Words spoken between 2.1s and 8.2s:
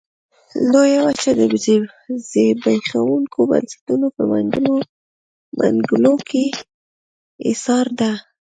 زبېښونکو بنسټونو په منګلو کې ایساره ده.